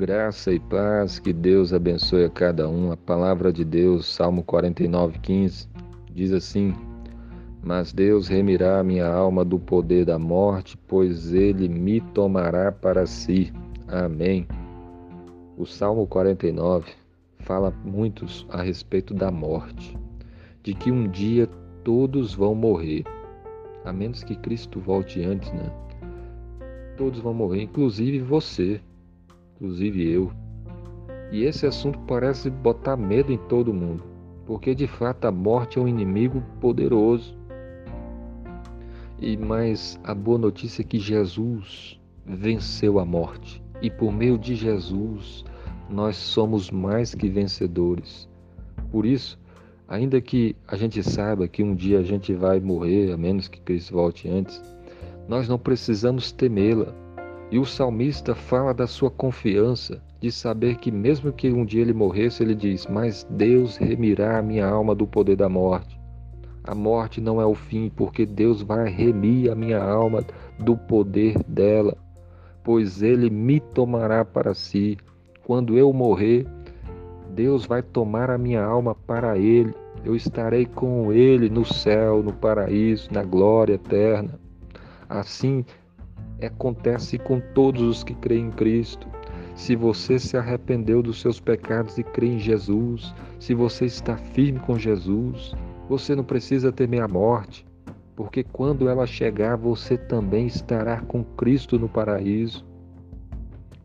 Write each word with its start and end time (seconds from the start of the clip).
Graça 0.00 0.50
e 0.50 0.58
paz, 0.58 1.18
que 1.18 1.30
Deus 1.30 1.74
abençoe 1.74 2.24
a 2.24 2.30
cada 2.30 2.66
um. 2.66 2.90
A 2.90 2.96
palavra 2.96 3.52
de 3.52 3.62
Deus, 3.66 4.06
Salmo 4.06 4.42
49, 4.42 5.18
15, 5.18 5.68
diz 6.14 6.32
assim: 6.32 6.74
Mas 7.62 7.92
Deus 7.92 8.26
remirá 8.26 8.82
minha 8.82 9.06
alma 9.06 9.44
do 9.44 9.58
poder 9.58 10.06
da 10.06 10.18
morte, 10.18 10.74
pois 10.88 11.34
ele 11.34 11.68
me 11.68 12.00
tomará 12.00 12.72
para 12.72 13.04
si. 13.04 13.52
Amém. 13.86 14.48
O 15.58 15.66
Salmo 15.66 16.06
49 16.06 16.92
fala 17.40 17.70
muitos 17.84 18.46
a 18.48 18.62
respeito 18.62 19.12
da 19.12 19.30
morte, 19.30 19.98
de 20.62 20.72
que 20.72 20.90
um 20.90 21.06
dia 21.10 21.46
todos 21.84 22.32
vão 22.32 22.54
morrer, 22.54 23.04
a 23.84 23.92
menos 23.92 24.24
que 24.24 24.34
Cristo 24.34 24.80
volte 24.80 25.22
antes, 25.22 25.52
né? 25.52 25.70
Todos 26.96 27.20
vão 27.20 27.34
morrer, 27.34 27.64
inclusive 27.64 28.20
você 28.20 28.80
inclusive 29.60 30.10
eu. 30.10 30.32
E 31.30 31.44
esse 31.44 31.66
assunto 31.66 31.98
parece 32.00 32.48
botar 32.48 32.96
medo 32.96 33.30
em 33.30 33.36
todo 33.36 33.74
mundo, 33.74 34.02
porque 34.46 34.74
de 34.74 34.86
fato 34.86 35.26
a 35.26 35.30
morte 35.30 35.78
é 35.78 35.82
um 35.82 35.86
inimigo 35.86 36.42
poderoso. 36.60 37.38
E 39.20 39.36
mais 39.36 40.00
a 40.02 40.14
boa 40.14 40.38
notícia 40.38 40.80
é 40.80 40.84
que 40.84 40.98
Jesus 40.98 42.00
venceu 42.24 42.98
a 42.98 43.04
morte, 43.04 43.62
e 43.82 43.90
por 43.90 44.10
meio 44.10 44.38
de 44.38 44.54
Jesus 44.54 45.44
nós 45.90 46.16
somos 46.16 46.70
mais 46.70 47.14
que 47.14 47.28
vencedores. 47.28 48.28
Por 48.90 49.04
isso, 49.04 49.38
ainda 49.86 50.20
que 50.20 50.56
a 50.66 50.76
gente 50.76 51.02
saiba 51.02 51.46
que 51.46 51.62
um 51.62 51.74
dia 51.74 51.98
a 51.98 52.02
gente 52.02 52.32
vai 52.32 52.60
morrer, 52.60 53.12
a 53.12 53.16
menos 53.16 53.46
que 53.46 53.60
Cristo 53.60 53.92
volte 53.92 54.28
antes, 54.28 54.62
nós 55.28 55.48
não 55.48 55.58
precisamos 55.58 56.32
temê-la, 56.32 56.94
e 57.50 57.58
o 57.58 57.64
salmista 57.64 58.34
fala 58.34 58.72
da 58.72 58.86
sua 58.86 59.10
confiança, 59.10 60.00
de 60.20 60.30
saber 60.30 60.76
que, 60.76 60.90
mesmo 60.90 61.32
que 61.32 61.50
um 61.50 61.64
dia 61.64 61.82
ele 61.82 61.92
morresse, 61.92 62.42
ele 62.42 62.54
diz: 62.54 62.86
Mas 62.86 63.26
Deus 63.28 63.76
remirá 63.76 64.38
a 64.38 64.42
minha 64.42 64.66
alma 64.66 64.94
do 64.94 65.06
poder 65.06 65.36
da 65.36 65.48
morte. 65.48 65.98
A 66.62 66.74
morte 66.74 67.20
não 67.20 67.40
é 67.40 67.46
o 67.46 67.54
fim, 67.54 67.90
porque 67.96 68.24
Deus 68.24 68.62
vai 68.62 68.88
remir 68.88 69.50
a 69.50 69.54
minha 69.54 69.82
alma 69.82 70.22
do 70.58 70.76
poder 70.76 71.42
dela, 71.48 71.96
pois 72.62 73.02
Ele 73.02 73.30
me 73.30 73.58
tomará 73.58 74.24
para 74.24 74.54
si. 74.54 74.96
Quando 75.44 75.76
eu 75.76 75.92
morrer, 75.92 76.46
Deus 77.34 77.64
vai 77.64 77.82
tomar 77.82 78.30
a 78.30 78.38
minha 78.38 78.62
alma 78.62 78.94
para 78.94 79.38
Ele. 79.38 79.74
Eu 80.04 80.14
estarei 80.14 80.66
com 80.66 81.12
Ele 81.12 81.48
no 81.48 81.64
céu, 81.64 82.22
no 82.22 82.32
paraíso, 82.32 83.08
na 83.10 83.24
glória 83.24 83.74
eterna. 83.74 84.38
Assim 85.08 85.64
acontece 86.46 87.18
com 87.18 87.40
todos 87.54 87.82
os 87.82 88.04
que 88.04 88.14
creem 88.14 88.46
em 88.46 88.50
Cristo. 88.50 89.06
Se 89.54 89.76
você 89.76 90.18
se 90.18 90.36
arrependeu 90.36 91.02
dos 91.02 91.20
seus 91.20 91.38
pecados 91.40 91.98
e 91.98 92.02
crê 92.02 92.28
em 92.28 92.38
Jesus, 92.38 93.14
se 93.38 93.54
você 93.54 93.84
está 93.84 94.16
firme 94.16 94.58
com 94.60 94.78
Jesus, 94.78 95.54
você 95.88 96.14
não 96.14 96.24
precisa 96.24 96.72
temer 96.72 97.02
a 97.02 97.08
morte, 97.08 97.66
porque 98.16 98.44
quando 98.44 98.88
ela 98.88 99.06
chegar, 99.06 99.56
você 99.56 99.96
também 99.96 100.46
estará 100.46 101.00
com 101.00 101.24
Cristo 101.24 101.78
no 101.78 101.88
paraíso. 101.88 102.64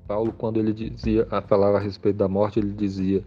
Paulo, 0.07 0.33
quando 0.37 0.59
ele 0.59 0.71
dizia, 0.71 1.25
falava 1.47 1.77
a 1.77 1.81
respeito 1.81 2.17
da 2.17 2.27
morte, 2.27 2.59
ele 2.59 2.73
dizia: 2.73 3.23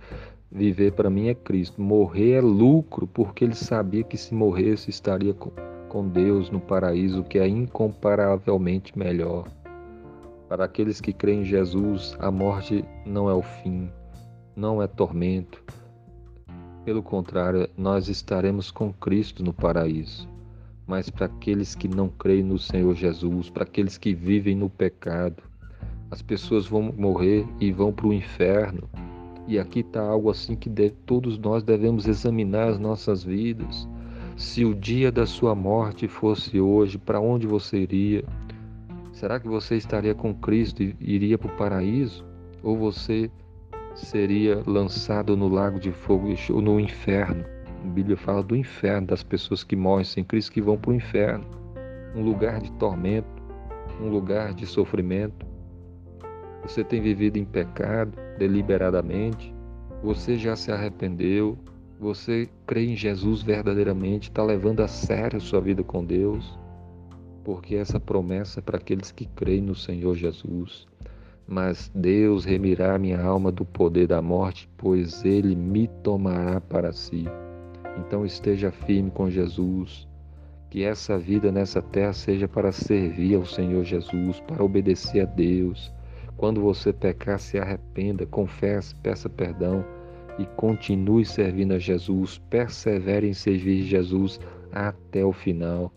Viver 0.51 0.93
para 0.93 1.11
mim 1.11 1.29
é 1.29 1.35
Cristo, 1.35 1.83
morrer 1.83 2.35
é 2.35 2.41
lucro, 2.41 3.07
porque 3.07 3.45
ele 3.45 3.55
sabia 3.55 4.05
que 4.05 4.17
se 4.17 4.35
morresse 4.35 4.89
estaria 4.89 5.35
com, 5.35 5.51
com 5.89 6.07
Deus 6.07 6.51
no 6.51 6.61
paraíso, 6.61 7.25
que 7.25 7.39
é 7.39 7.49
incomparavelmente 7.49 8.97
melhor. 8.97 9.49
Para 10.49 10.65
aqueles 10.65 11.01
que 11.01 11.13
creem 11.13 11.41
em 11.41 11.45
Jesus, 11.45 12.17
a 12.21 12.31
morte 12.31 12.85
não 13.05 13.29
é 13.29 13.35
o 13.35 13.43
fim, 13.43 13.91
não 14.55 14.83
é 14.83 14.87
tormento. 14.87 15.63
Pelo 16.85 17.03
contrário, 17.03 17.69
nós 17.77 18.09
estaremos 18.09 18.71
com 18.71 18.93
Cristo 18.93 19.43
no 19.43 19.53
paraíso. 19.53 20.29
Mas 20.87 21.11
para 21.11 21.27
aqueles 21.27 21.75
que 21.75 21.87
não 21.87 22.09
creem 22.09 22.43
no 22.43 22.59
Senhor 22.59 22.95
Jesus, 22.95 23.51
para 23.51 23.65
aqueles 23.65 23.99
que 23.99 24.15
vivem 24.15 24.57
no 24.57 24.71
pecado, 24.71 25.43
as 26.11 26.23
pessoas 26.23 26.67
vão 26.67 26.95
morrer 26.97 27.47
e 27.61 27.71
vão 27.71 27.93
para 27.93 28.07
o 28.07 28.13
inferno. 28.13 28.89
E 29.47 29.59
aqui 29.59 29.81
está 29.81 30.01
algo 30.01 30.31
assim 30.31 30.57
que 30.57 30.71
todos 31.05 31.39
nós 31.39 31.63
devemos 31.63 32.07
examinar 32.07 32.69
as 32.69 32.79
nossas 32.79 33.23
vidas 33.23 33.87
se 34.39 34.65
o 34.65 34.73
dia 34.73 35.11
da 35.11 35.27
sua 35.27 35.55
morte 35.55 36.07
fosse 36.07 36.61
hoje, 36.61 36.97
para 36.97 37.21
onde 37.21 37.47
você 37.47 37.79
iria? 37.79 38.25
Será 39.13 39.41
que 39.41 39.49
você 39.49 39.77
estaria 39.77 40.15
com 40.15 40.33
Cristo 40.33 40.81
e 40.81 40.97
iria 41.01 41.37
para 41.37 41.53
o 41.53 41.57
paraíso? 41.57 42.25
Ou 42.63 42.77
você 42.79 43.29
seria 43.97 44.63
lançado 44.65 45.37
no 45.37 45.49
lago 45.49 45.81
de 45.81 45.91
fogo 45.91 46.33
ou 46.51 46.63
no 46.63 46.79
inferno? 46.79 47.45
A 47.85 47.89
Bíblia 47.89 48.17
fala 48.17 48.43
do 48.43 48.55
inferno, 48.55 49.09
das 49.09 49.25
pessoas 49.25 49.65
que 49.65 49.75
morrem 49.75 50.05
sem 50.05 50.23
Cristo 50.23 50.53
que 50.53 50.63
vão 50.63 50.79
para 50.79 50.93
o 50.93 50.95
inferno 50.95 51.45
um 52.15 52.23
lugar 52.23 52.61
de 52.61 52.71
tormento, 52.73 53.29
um 54.01 54.09
lugar 54.09 54.55
de 54.55 54.67
sofrimento. 54.67 55.47
Você 56.63 56.83
tem 56.85 57.01
vivido 57.01 57.39
em 57.39 57.45
pecado 57.45 58.13
deliberadamente? 58.39 59.55
Você 60.03 60.37
já 60.37 60.55
se 60.57 60.71
arrependeu? 60.71 61.59
Você 62.01 62.49
crê 62.65 62.87
em 62.87 62.97
Jesus 62.97 63.43
verdadeiramente, 63.43 64.31
está 64.31 64.45
levando 64.45 64.81
a 64.81 64.87
sério 64.87 65.39
a 65.39 65.41
sua 65.41 65.61
vida 65.61 65.83
com 65.83 66.05
Deus, 66.05 66.57
porque 67.43 67.75
essa 67.75 67.99
promessa 67.99 68.61
é 68.61 68.63
para 68.63 68.77
aqueles 68.77 69.11
que 69.11 69.27
creem 69.27 69.63
no 69.63 69.75
Senhor 69.75 70.15
Jesus. 70.15 70.87
Mas 71.45 71.91
Deus 71.93 72.45
remirá 72.45 72.97
minha 72.99 73.21
alma 73.21 73.51
do 73.51 73.65
poder 73.65 74.07
da 74.07 74.23
morte, 74.23 74.71
pois 74.77 75.25
Ele 75.25 75.57
me 75.57 75.89
tomará 76.05 76.61
para 76.61 76.93
si. 76.93 77.25
Então 77.99 78.25
esteja 78.25 78.71
firme 78.71 79.11
com 79.11 79.29
Jesus, 79.29 80.07
que 80.71 80.85
essa 80.85 81.19
vida 81.19 81.51
nessa 81.51 81.83
terra 81.83 82.13
seja 82.13 82.47
para 82.47 82.71
servir 82.71 83.35
ao 83.35 83.45
Senhor 83.45 83.83
Jesus, 83.83 84.39
para 84.47 84.63
obedecer 84.63 85.23
a 85.23 85.25
Deus. 85.25 85.93
Quando 86.37 86.61
você 86.61 86.93
pecar, 86.93 87.41
se 87.41 87.59
arrependa, 87.59 88.25
confesse, 88.25 88.95
peça 88.95 89.29
perdão 89.29 89.85
e 90.39 90.47
continue 90.57 91.25
servindo 91.25 91.75
a 91.75 91.79
Jesus, 91.79 92.39
persevere 92.51 93.29
em 93.29 93.35
servir 93.35 93.83
Jesus 93.83 94.41
até 94.73 95.25
o 95.25 95.33
final. 95.33 95.93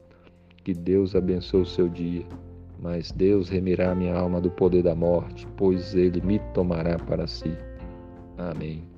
Que 0.64 0.74
Deus 0.74 1.16
abençoe 1.16 1.62
o 1.62 1.66
seu 1.66 1.88
dia. 1.88 2.26
Mas 2.80 3.12
Deus 3.12 3.50
remirá 3.50 3.94
minha 3.94 4.16
alma 4.16 4.42
do 4.42 4.50
poder 4.50 4.84
da 4.84 4.96
morte, 4.96 5.48
pois 5.56 5.94
ele 5.94 6.20
me 6.22 6.40
tomará 6.54 6.98
para 6.98 7.28
si. 7.28 7.56
Amém. 8.38 8.91